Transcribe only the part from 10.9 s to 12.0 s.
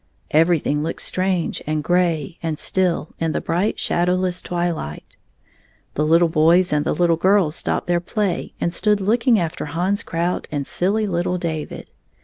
little David.